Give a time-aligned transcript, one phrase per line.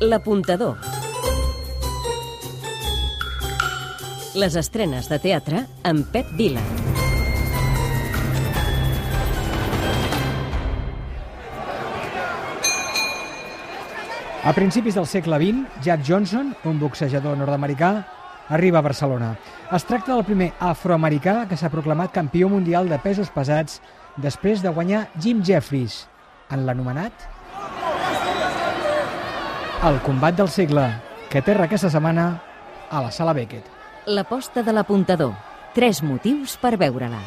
[0.00, 0.76] L'apuntador.
[4.36, 6.60] Les estrenes de teatre amb Pep Vila.
[14.44, 18.04] A principis del segle XX, Jack Johnson, un boxejador nord-americà,
[18.50, 19.30] arriba a Barcelona.
[19.72, 23.80] Es tracta del primer afroamericà que s'ha proclamat campió mundial de pesos pesats
[24.20, 26.02] després de guanyar Jim Jeffries
[26.52, 27.35] en l'anomenat
[29.84, 30.86] El combat del segle,
[31.30, 32.40] que aterra aquesta setmana
[32.90, 33.66] a la Sala Beckett.
[34.06, 35.34] L'aposta de l'apuntador.
[35.74, 37.20] Tres motius per veure-la.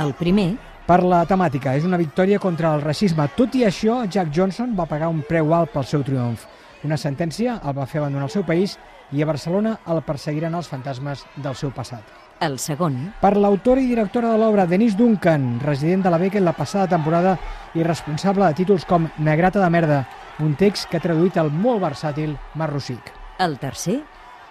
[0.00, 0.54] El primer,
[0.84, 3.24] Per la temàtica, és una victòria contra el racisme.
[3.38, 6.44] Tot i això, Jack Johnson va pagar un preu alt pel seu triomf.
[6.84, 8.76] Una sentència el va fer abandonar el seu país
[9.10, 12.23] i a Barcelona el perseguiran els fantasmes del seu passat.
[12.40, 16.52] El segon, Per l'autora i directora de l'obra, Denise Duncan, resident de la Beckett la
[16.52, 17.38] passada temporada
[17.74, 20.00] i responsable de títols com Negrata de merda,
[20.40, 23.12] un text que ha traduït el molt versàtil Marc Rosic.
[23.38, 24.02] el tercer,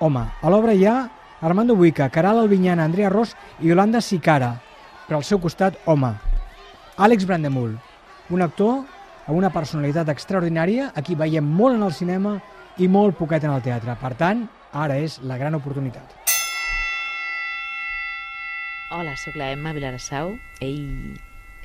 [0.03, 1.09] Home, a l'obra hi ha
[1.41, 4.49] Armando Buica, Caral Albinyana, Andrea Ros i Yolanda Sicara.
[5.07, 6.09] Però al seu costat, home,
[6.97, 7.77] Àlex Brandemul,
[8.29, 8.81] un actor
[9.27, 12.37] amb una personalitat extraordinària, a qui veiem molt en el cinema
[12.79, 13.95] i molt poquet en el teatre.
[14.01, 16.22] Per tant, ara és la gran oportunitat.
[18.93, 20.35] Hola, sóc la Emma Vilarassau.
[20.61, 21.15] Ell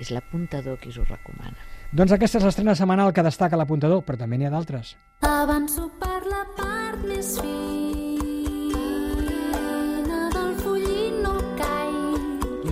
[0.01, 1.59] és l'apuntador que us ho recomana.
[1.93, 4.95] Doncs aquesta és l'estrena setmanal que destaca l'apuntador, però també n'hi ha d'altres.
[5.29, 7.88] Avanço per la part més fina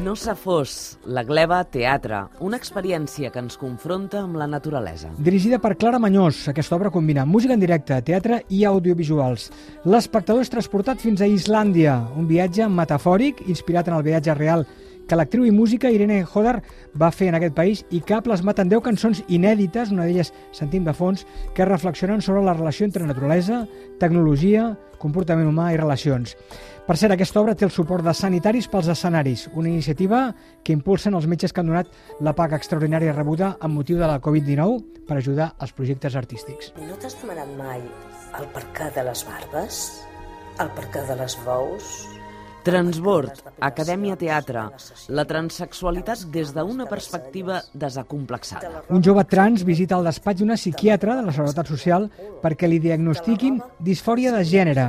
[0.06, 0.72] No s'ha fos,
[1.10, 5.08] la gleba teatre, una experiència que ens confronta amb la naturalesa.
[5.18, 9.48] Dirigida per Clara Mañós, aquesta obra combina música en directe, teatre i audiovisuals.
[9.82, 14.62] L'espectador és transportat fins a Islàndia, un viatge metafòric inspirat en el viatge real
[15.06, 16.60] que l'actriu i música Irene Hodar
[16.98, 20.32] va fer en aquest país i que ha plasmat en 10 cançons inèdites, una d'elles
[20.52, 23.64] sentim de fons, que reflexionen sobre la relació entre naturalesa,
[24.00, 26.34] tecnologia, comportament humà i relacions.
[26.86, 30.28] Per cert, aquesta obra té el suport de Sanitaris pels escenaris, una iniciativa
[30.62, 31.90] que impulsen els metges que han donat
[32.22, 36.72] la paga extraordinària rebuda amb motiu de la Covid-19 per ajudar als projectes artístics.
[36.78, 37.82] No t'has demanat mai
[38.38, 39.82] el percar de les barbes?
[40.62, 42.06] El percar de les bous?
[42.66, 44.64] Transbord, Acadèmia Teatre,
[45.14, 48.82] la transexualitat des d'una perspectiva desacomplexada.
[48.90, 52.08] Un jove trans visita el despatx d'una psiquiatra de la Seguretat Social
[52.42, 54.86] perquè li diagnostiquin disfòria de gènere.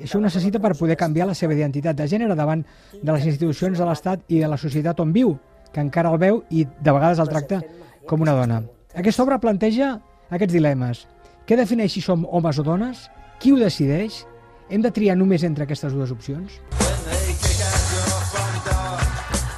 [0.00, 2.64] I això ho necessita per poder canviar la seva identitat de gènere davant
[2.94, 5.34] de les institucions de l'Estat i de la societat on viu,
[5.68, 7.60] que encara el veu i de vegades el tracta
[8.08, 8.62] com una dona.
[8.96, 9.98] Aquesta obra planteja
[10.30, 11.04] aquests dilemes.
[11.44, 13.04] Què defineix si som homes o dones?
[13.36, 14.22] Qui ho decideix?
[14.72, 16.56] Hem de triar només entre aquestes dues opcions?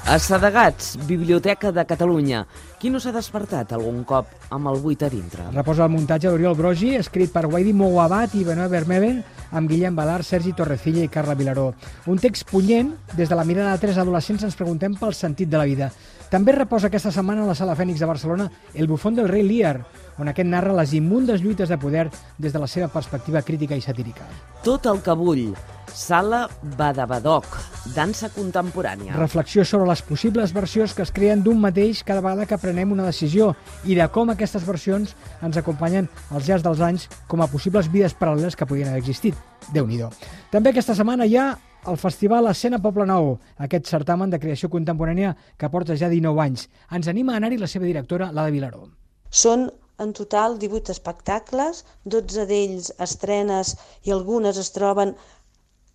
[0.07, 2.43] A Sadegats, Biblioteca de Catalunya.
[2.77, 5.47] Qui no s'ha despertat algun cop amb el buit a dintre?
[5.55, 10.19] Reposa el muntatge d'Oriol Brogi, escrit per Weidi Mouabat i Benoit Vermeulen, amb Guillem Badar,
[10.21, 11.71] Sergi Torrecilla i Carla Vilaró.
[12.05, 15.57] Un text punyent, des de la mirada de tres adolescents ens preguntem pel sentit de
[15.57, 15.89] la vida.
[16.29, 19.79] També reposa aquesta setmana a la Sala Fènix de Barcelona El bufón del rei Lear,
[20.19, 23.81] on aquest narra les immundes lluites de poder des de la seva perspectiva crítica i
[23.81, 24.29] satírica.
[24.69, 25.49] Tot el que vull.
[25.95, 27.47] Sala Badabadoc,
[27.95, 29.15] dansa contemporània.
[29.15, 33.07] Reflexió sobre les possibles versions que es creen d'un mateix cada vegada que prenem una
[33.07, 33.53] decisió
[33.87, 35.13] i de com aquestes versions
[35.47, 39.39] ens acompanyen als llargs dels anys com a possibles vides paral·leles que podien haver existit.
[39.73, 40.03] déu nhi
[40.51, 41.57] També aquesta setmana hi ha
[41.87, 46.69] el Festival Escena Poble Nou, aquest certamen de creació contemporània que porta ja 19 anys.
[46.91, 48.89] Ens anima a anar-hi la seva directora, l'Ada Vilaró.
[49.31, 55.15] Són en total 18 espectacles, 12 d'ells estrenes i algunes es troben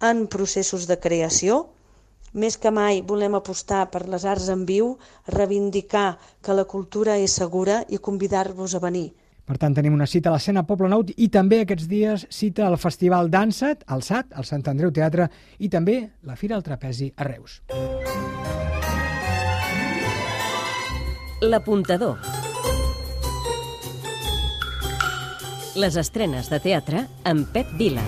[0.02, 1.68] en processos de creació.
[2.34, 7.34] Més que mai volem apostar per les arts en viu, reivindicar que la cultura és
[7.34, 9.10] segura i convidar-vos a venir.
[9.50, 12.78] Per tant, tenim una cita a l'escena Poble Nou i també aquests dies cita al
[12.78, 15.26] Festival Dansa't, al SAT, al Sant Andreu Teatre
[15.58, 17.64] i també la Fira del Trapezi a Reus.
[21.42, 22.18] l'apuntador.
[25.76, 28.04] Les estrenes de teatre amb Pep Vila.